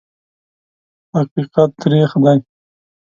[1.15, 2.37] حقیقت تریخ دی.